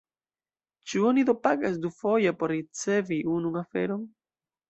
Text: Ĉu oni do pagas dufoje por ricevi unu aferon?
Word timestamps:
Ĉu 0.93 1.01
oni 1.09 1.25
do 1.27 1.33
pagas 1.43 1.75
dufoje 1.83 2.33
por 2.39 2.53
ricevi 2.55 3.21
unu 3.37 3.51
aferon? 3.65 4.09